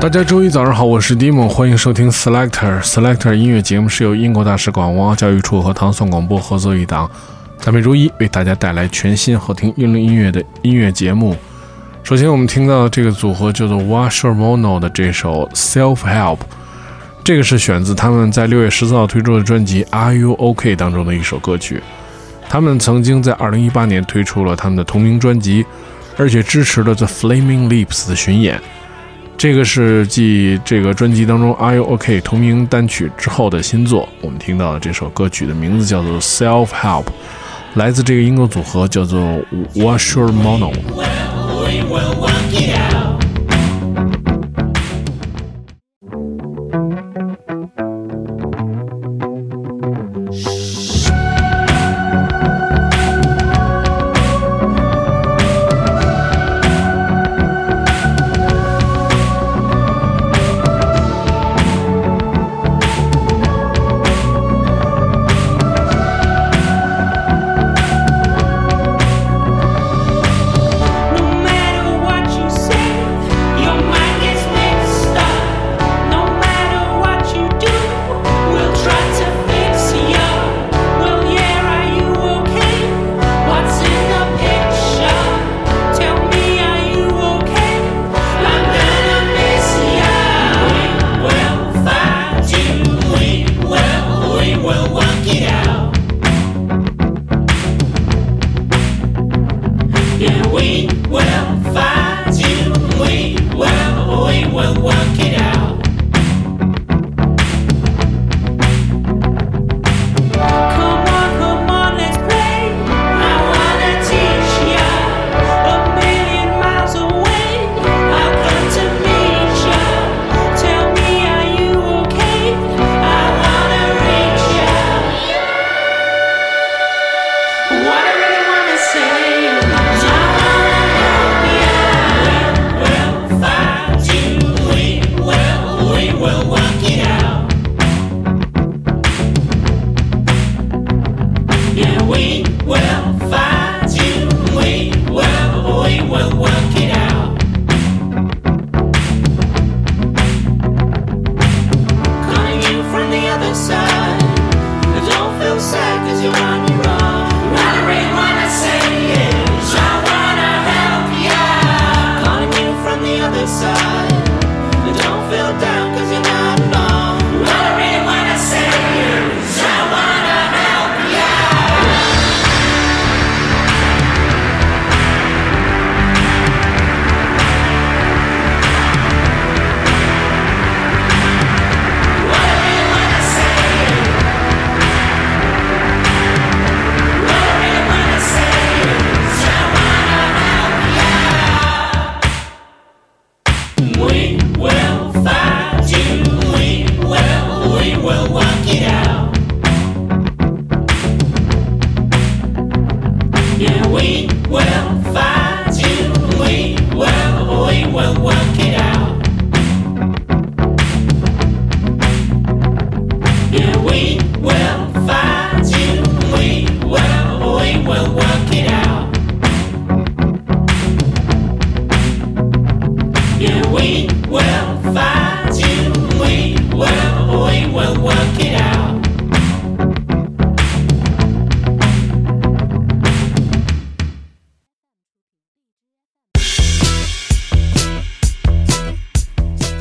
[0.00, 7.08] 大家周一早上好，我是 Dimo，欢迎收听 Selector Selector 音乐节目，是由英国大使馆文化教育处和唐宋广播合作一档，
[7.58, 11.36] 在每周一为大家带来全新好听英伦音乐的音乐节目。
[12.02, 16.38] 首先，我们听到的这个组合叫做 Washer Mono 的这首 Self Help，
[17.22, 21.82] 这个是选自他们在六月十四号推出的专辑 Are You OK 当中的一首歌曲。
[22.48, 25.66] 他们曾经在二零一八年推出了他们的同名专辑，
[26.16, 28.58] 而且支持了 The Flaming Lips 的巡演。
[29.40, 34.06] 这个是继这个专辑当中 Are You OK 同名单曲之后的新作。
[34.20, 37.06] 我们听到的这首歌曲的名字叫做 Self Help，
[37.72, 39.18] 来自这个英国组合叫做
[39.76, 40.74] Washer Mono。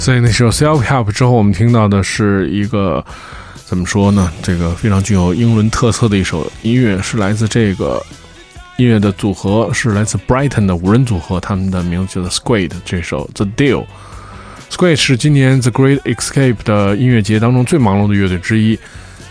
[0.09, 3.05] 在那首《Self Help》之后，我们听到的是一个
[3.63, 4.31] 怎么说呢？
[4.41, 8.03] 这个非常具有英伦特色的一首音乐，是来自这个
[8.77, 12.71] 音乐的组合，是来自 Brighton 的五人组合，他们的名字叫做 Squid。
[12.83, 13.85] 这首《The Deal》
[14.75, 18.79] ，Squid 是今年 The Great Escape 的音乐节当中最忙碌的乐队之一。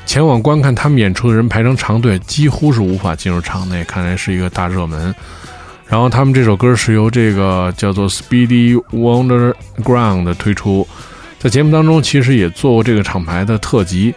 [0.06, 5.12] 前往观看他们演出的人排成长队，几乎是无法进入场内，看来是一个大热门。
[5.88, 10.86] 然后他们这首歌是由这个叫做 Speedy Wonderground 推出，
[11.38, 14.14] 在节目当中其实也做过这个厂牌的特辑。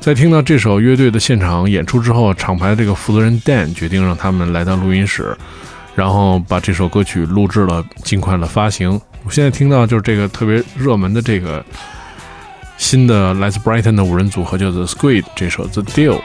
[0.00, 5.36] 在听到这首乐队的现场演出之后，厂牌的这个负责人 Dan 决定让他们来到录音室，
[5.94, 8.98] 然后把这首歌曲录制了，尽快的发行。
[9.22, 11.62] 我现在听到就是这个特别热门的这个
[12.78, 16.18] 新的来自 Brighton 的五人组合叫做 Squid 这首 The Deal。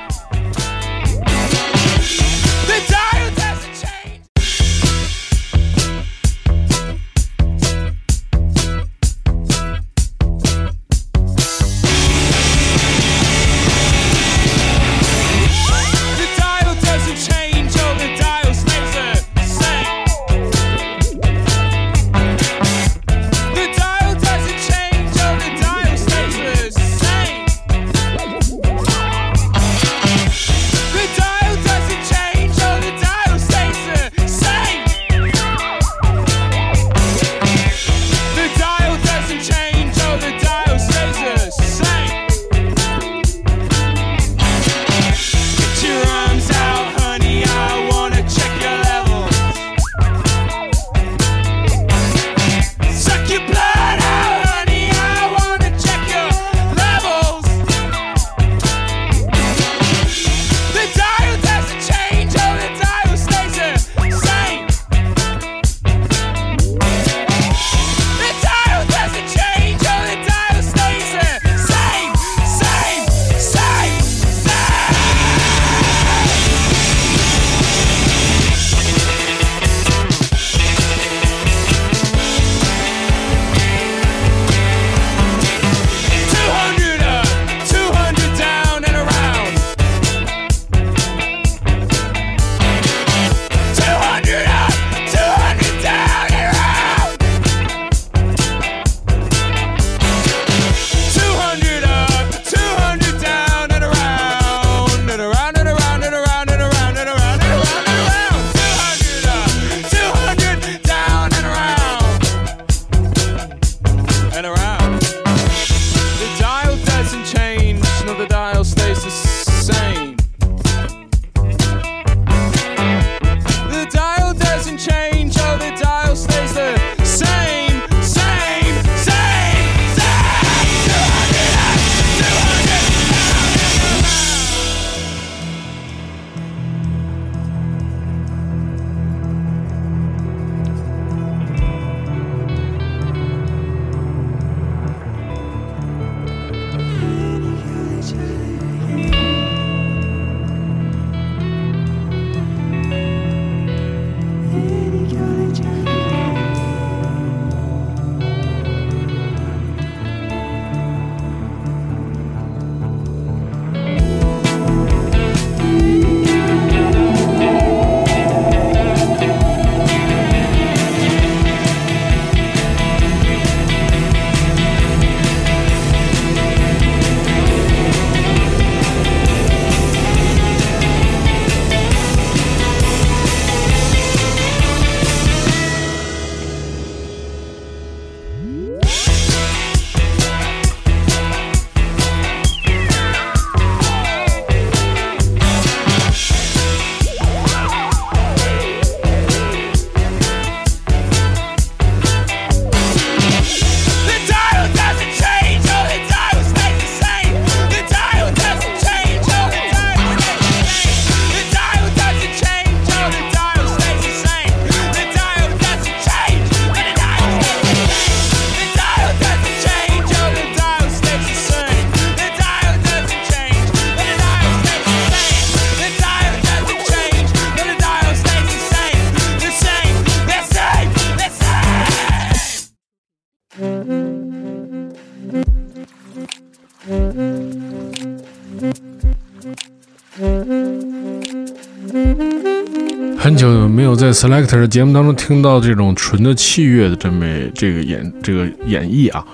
[243.95, 249.25] 在 Selector 的节目当中听到这种纯的器乐的这么这个演这个演绎啊，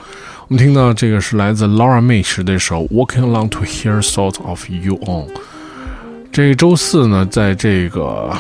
[0.48, 5.28] 我们听到这个是来自 Laura m a s h 的首 Walking Along to Hear Thoughts of You On。
[6.32, 8.32] 这周四呢，在这个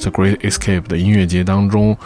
[0.00, 1.96] The Great Escape 的音乐节当中，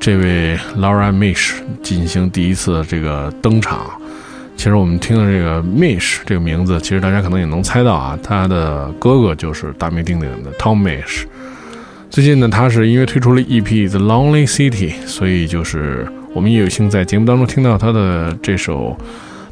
[0.00, 3.90] 这位 Laura m a s h 进行第一次这个登场。
[4.56, 11.24] 其实我们听的这个 Mish 这个名字，其实大家可能也能猜到啊，他的哥哥就是大名鼎鼎的 Tom Mish。
[12.10, 18.98] 最近呢，他是因为推出了 EP《The Lonely City》，所以就是我们也有幸在节目当中听到他的这首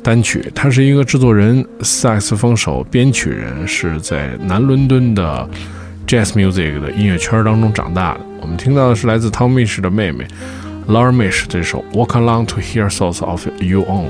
[0.03, 0.45] 单曲。
[0.57, 5.49] 他是一个制作人、萨克斯风手、编曲人，是在南伦敦的
[6.05, 8.21] Jazz Music 的音乐圈当中长大的。
[8.41, 10.27] 我们听到的是来自 Tom Misch 的妹妹
[10.89, 14.09] Laura Mish 这首《Walk Along to Hear Thoughts of You Own》。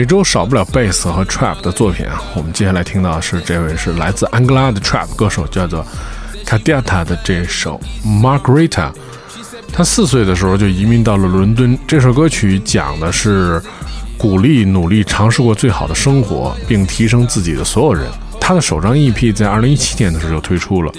[0.00, 2.22] 每周少不了贝斯和 trap 的作品啊。
[2.34, 5.86] 我们接下来听到的是这位是来自安哥拉的 trap 歌手，叫做
[6.46, 8.90] Kadiata 的这首 Margarita。
[9.70, 11.78] 他四岁的时候就移民到了伦敦。
[11.86, 13.62] 这首歌曲讲的是
[14.16, 18.06] 鼓励努力尝试过最好的生活，并提升自己的所有人。
[18.40, 20.90] 他的首张 EP 在2017年的时候就推出了。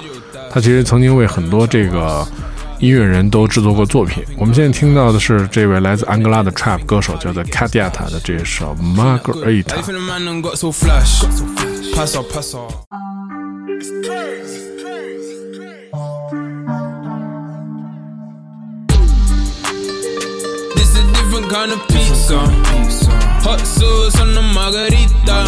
[0.52, 2.24] 他其实曾经为很多这个
[2.82, 4.24] 音乐人都制作过作品。
[4.38, 9.76] 我们现在听到的是这位来自安哥拉的 Trap 歌手，叫做 Kadiata 的这首 Margarita。
[21.52, 22.40] kind of pizza.
[23.44, 25.44] Hot sauce on the margarita.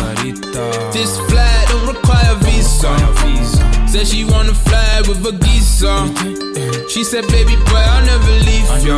[0.92, 3.73] This flight don't require visa.
[3.94, 6.90] Said she wanna fly with a geezer.
[6.90, 8.98] She said, baby boy, I'll never leave ya.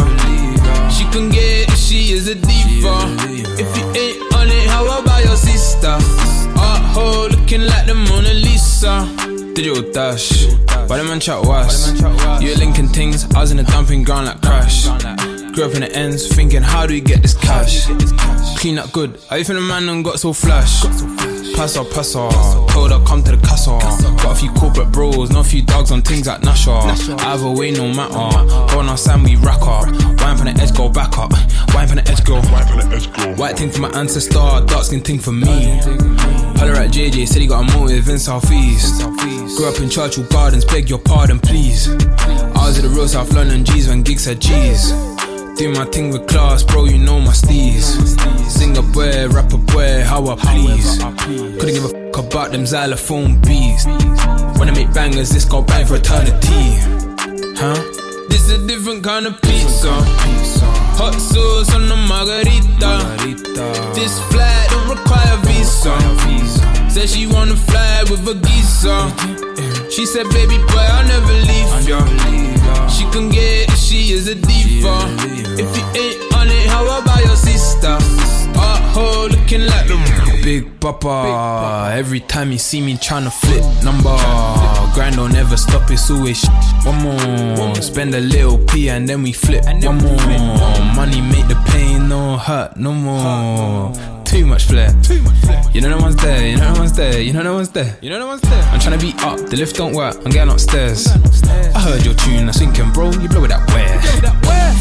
[0.87, 2.95] She can get it, she is a diva.
[3.59, 5.97] If you ain't on it, how about your sister?
[6.57, 9.05] Art hole looking like the Mona Lisa.
[9.53, 10.45] Digital dash,
[10.87, 11.91] why the man chat was?
[12.41, 14.87] You linking things, I was in a dumping ground like crash.
[15.55, 17.85] Grew up the ends, thinking, how do we get this cash?
[18.59, 19.17] Clean up good.
[19.31, 20.81] I even a man and got so flash.
[21.55, 22.33] Pass up, pass up.
[22.71, 23.79] Told her, come to the castle.
[23.79, 26.71] Got a few corporate bros, not a few dogs on things like Nasha.
[26.71, 28.73] Either way, no matter.
[28.73, 29.87] Go on our sand, we rack up.
[30.19, 31.31] Wine from the edge, go back up.
[31.73, 32.41] Wine from the edge, go.
[33.41, 34.33] White thing for my ancestor,
[34.67, 35.79] dark skin thing for me.
[36.59, 39.03] Holler at JJ, said he got a motive in Southeast.
[39.55, 41.87] Grew up in Churchill Gardens, beg your pardon, please.
[41.87, 44.91] I was at the real South London G's when gigs said G's.
[45.57, 47.85] Do my thing with class, bro, you know my steez.
[48.49, 50.97] Sing a boy, rap a boy, how I please.
[51.59, 53.85] Couldn't give a fuck about them xylophone bees.
[54.57, 56.75] Wanna make bangers, this go bang for eternity.
[57.55, 57.81] Huh?
[58.27, 59.93] This a different kind of pizza.
[60.99, 62.93] Hot sauce on the margarita.
[63.95, 65.95] This flight don't require visa.
[66.89, 69.74] Said she wanna fly with a geezer.
[69.89, 71.99] She said, baby boy, I'll never leave ya.
[72.87, 74.97] She can get it, she is a diva.
[75.57, 77.97] If you ain't on it, how about your sister?
[78.57, 79.95] Art hole looking like the
[80.43, 81.91] Big Papa.
[81.93, 84.15] Every time you see me tryna flip number.
[84.93, 86.47] Grind don't never stop, it's always sh-
[86.85, 87.75] one more.
[87.81, 90.17] Spend a little P and then we flip one more.
[90.95, 94.14] Money make the pain no hurt no more.
[94.25, 94.89] Too much flair.
[95.73, 96.47] You know no one's there.
[96.47, 97.21] You know no one's there.
[97.21, 97.97] You know no one's there.
[98.01, 98.63] You know no one's there.
[98.63, 99.37] I'm trying to be up.
[99.49, 100.15] The lift don't work.
[100.25, 101.07] I'm getting upstairs.
[101.07, 102.43] I heard your tune.
[102.43, 104.01] I was thinking, bro, you blow it that where?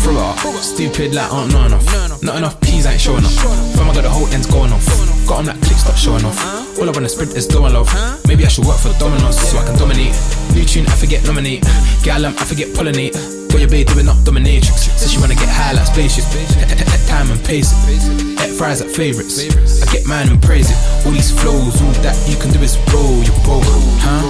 [0.03, 0.39] Throw it up.
[0.63, 2.23] Stupid like aren't not enough.
[2.23, 3.35] Not enough peas ain't showing off.
[3.77, 5.14] Fam, I got the whole ends going off.
[5.27, 6.39] Got 'em like click, stop showing off.
[6.79, 7.89] All I wanna sprint is doing love.
[8.29, 10.15] Maybe I should work for Domino's so I can dominate.
[10.53, 11.65] New tune, I forget nominate.
[12.03, 13.15] Get alarm, I forget pollinate.
[13.49, 14.77] Got your babe doing up dominatrix.
[14.99, 16.25] Says she wanna get high like spaceship.
[17.09, 18.39] Time and pace it.
[18.41, 19.39] At fries at favorites.
[19.83, 20.77] I get mine and praise it.
[21.07, 23.65] All these flows, all that you can do is roll your boat,
[24.05, 24.21] huh?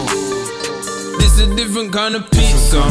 [1.19, 2.83] This is a different kind of pizza.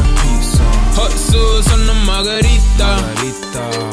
[0.97, 2.91] Hot sauce on the margarita.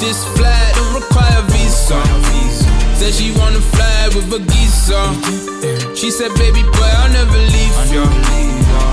[0.01, 2.60] This flight don't require visa.
[3.01, 5.97] Said she wanna fly with a geezer.
[5.97, 8.05] She said, baby boy, I'll never leave ya.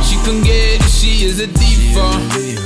[0.02, 2.08] She can get it, she is a diva.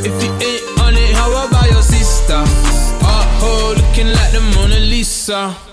[0.05, 2.35] If you ain't on it, how about your sister?
[2.37, 5.70] Art hole looking like the Mona Lisa.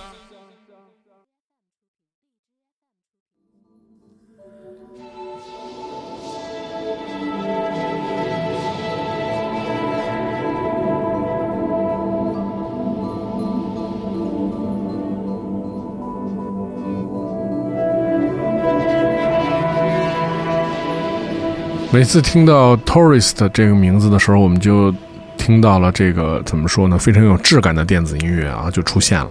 [21.98, 24.94] 每次听到 Tourist 这个名字的时候，我们就
[25.36, 26.96] 听到了这个怎么说呢？
[26.96, 29.28] 非常有质感的电子音乐啊，就出现了。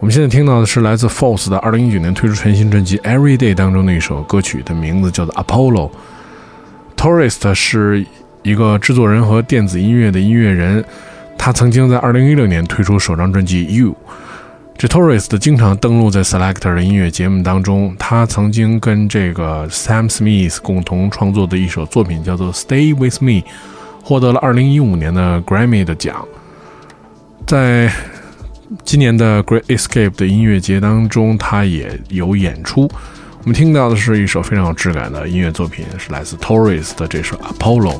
[0.00, 5.90] 我们现在听到的是来自 False 的2019年推出全新专辑《Every Day》当中的一首歌曲，的名字叫做《Apollo》。
[6.96, 8.04] Tourist 是
[8.42, 10.84] 一个制作人和电子音乐的音乐人，
[11.38, 13.90] 他曾经在2016年推出首张专辑《You》。
[14.78, 17.96] 这 Tourist 经常登录在 Selector 的音乐节目当中。
[17.98, 23.40] 他曾经跟这个 Sam Smith 共同创作的一首作品叫做《Stay With Me》，
[24.04, 26.22] 获得了2015年的 Grammy 的奖。
[27.46, 27.90] 在
[28.84, 32.82] 今年的 Great Escape 的音乐节当中，他也有演出。
[33.40, 37.94] 我们听到的是一首非常有质感的音乐作品，是来自 Tourist 的这首《Apollo》。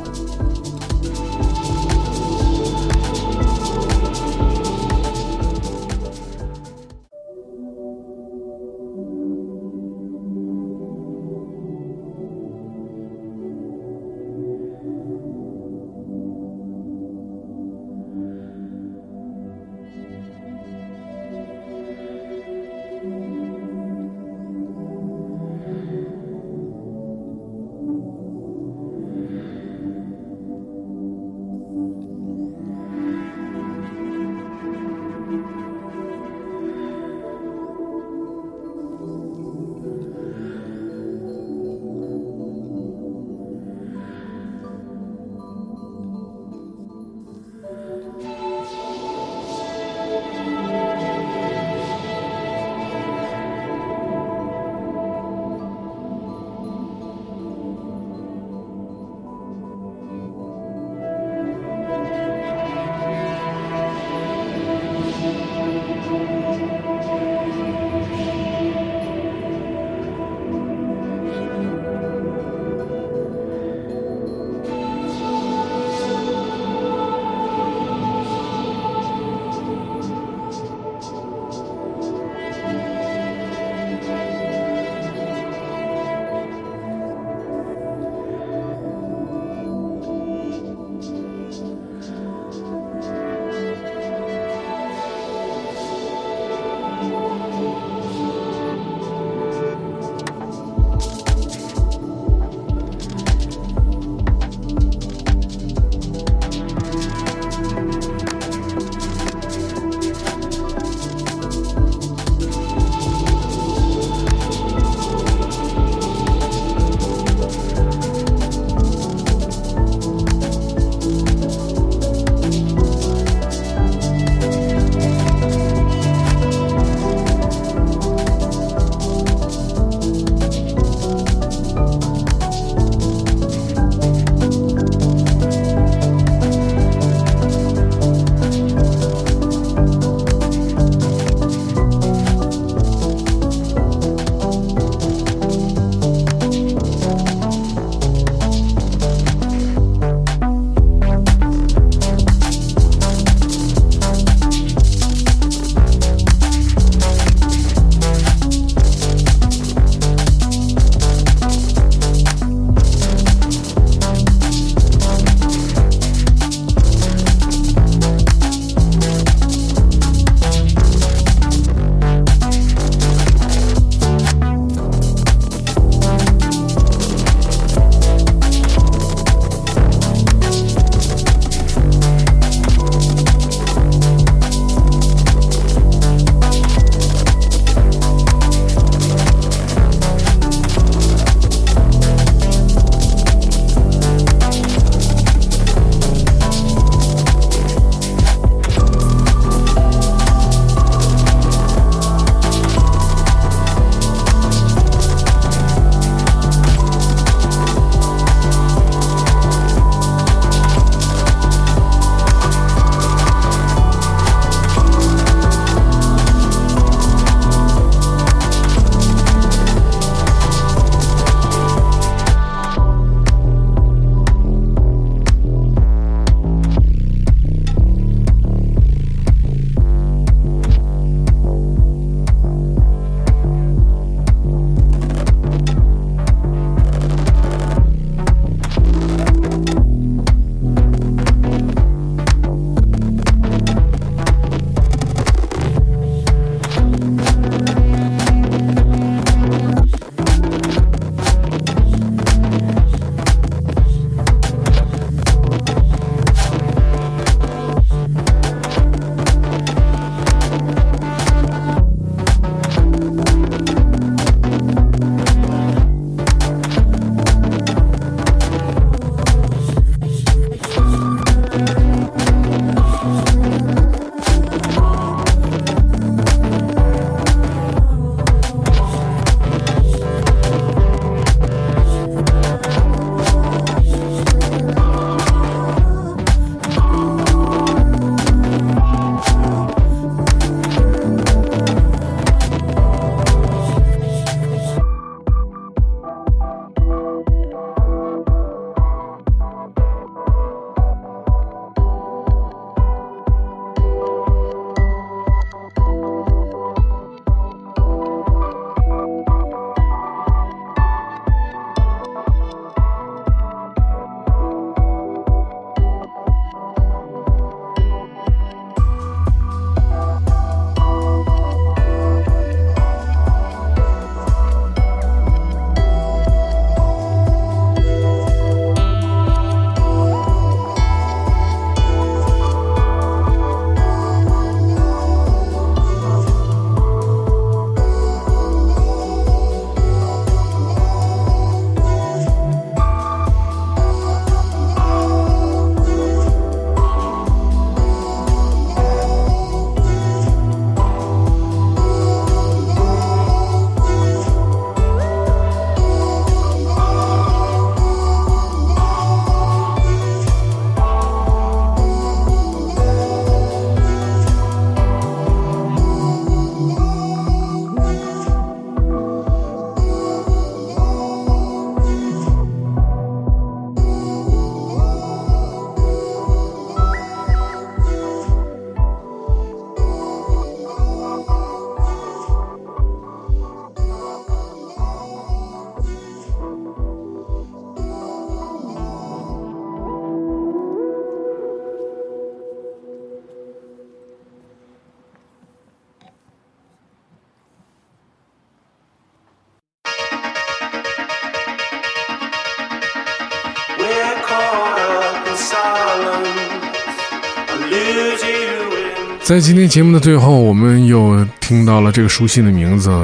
[409.26, 412.96] 在今天节目的最后，我们又听到了这个熟悉的名字，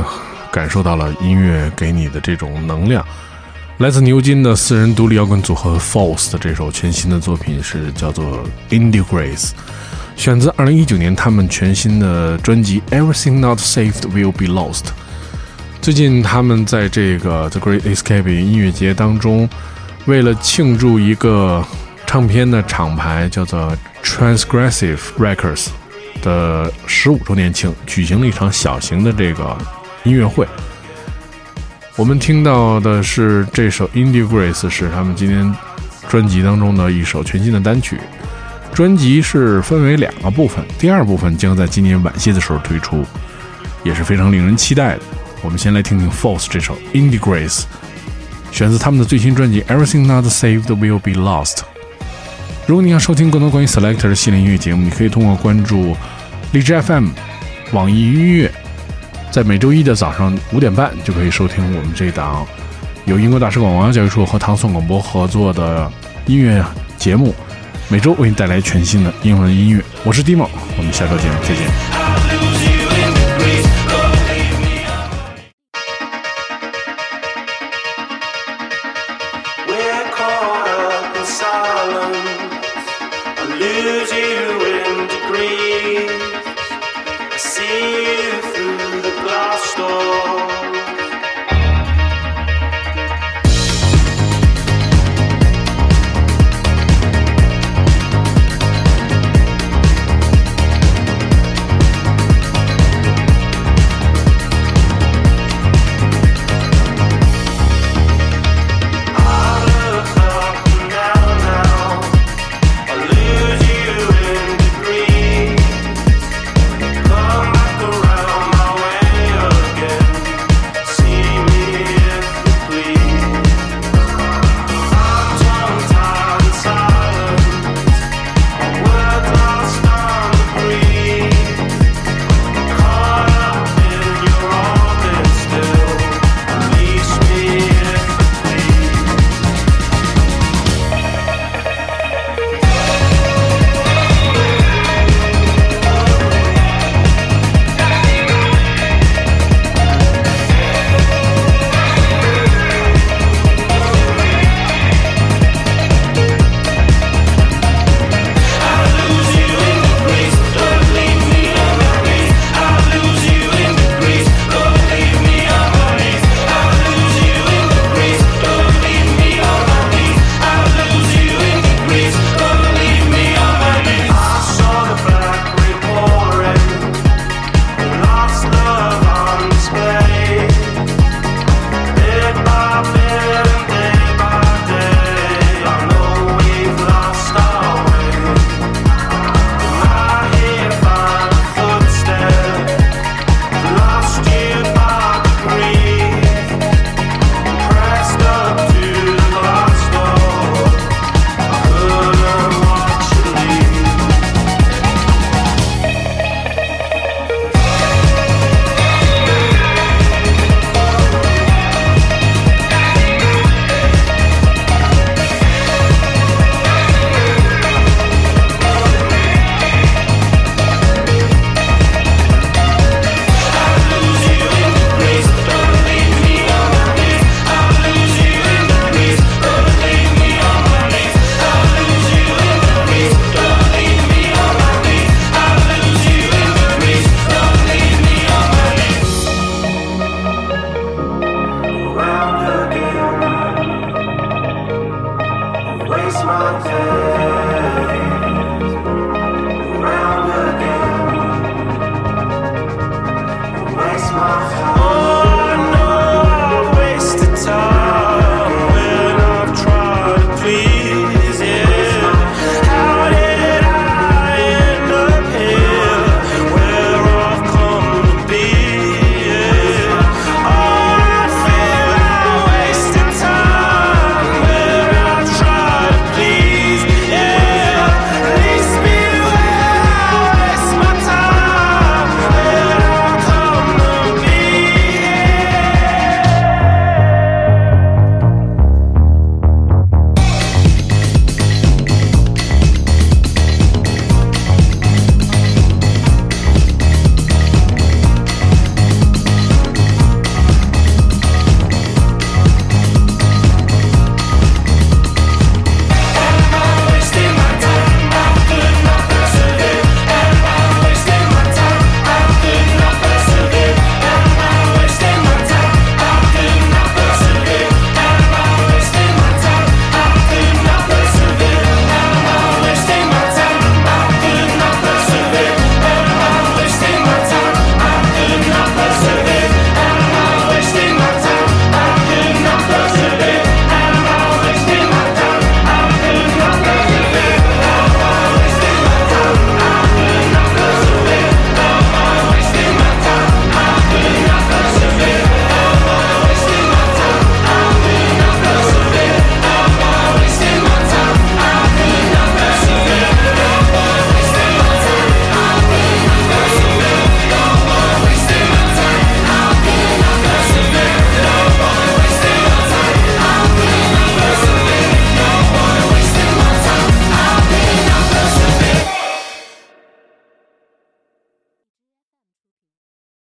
[0.52, 3.04] 感受到了音乐给你的这种能量。
[3.78, 8.24] 来自牛津的四人独立摇滚组合 False 的这首全新的作品是叫做
[8.72, 9.48] 《Indie Grace》，
[10.14, 14.82] 选自2019年他们全新的专辑《Everything Not Saved Will Be Lost》。
[15.80, 19.50] 最近他们在这个 The Great Escape 音乐节当中，
[20.04, 21.66] 为了庆祝一个
[22.06, 25.66] 唱片的厂牌叫做 Transgressive Records。
[26.22, 29.58] 的十五周年庆举行了一场小型的这个
[30.04, 30.46] 音乐会。
[31.96, 35.54] 我们听到的是这首《Indie Grace》，是他们今天
[36.08, 38.00] 专辑当中的一首全新的单曲。
[38.72, 43.04] 专辑是分为两个部分，第二部分将在今年晚些的时候推出，
[43.84, 45.02] 也是非常令人期待的。
[45.42, 47.60] 我们先来听听 False 这首《Indie Grace》，
[48.50, 51.56] 选自他们的最新专辑《Everything Not Saved Will Be Lost》。
[52.66, 55.96] 如果你想收听更多关于 Selector 系列音乐节目，你可以通过关注
[56.52, 57.08] 荔枝 FM、
[57.72, 58.50] 网易音乐，
[59.30, 62.46] 在每周一的早上五点半就可以收听我们这档
[63.04, 65.90] 由英国大使馆文化教育处和唐宋广播合作的
[66.26, 66.64] 音乐
[66.96, 67.34] 节目，
[67.88, 69.82] 每周为你带来全新的英文音乐。
[70.04, 70.48] 我是 Dimo，
[70.78, 72.01] 我们下周见再见。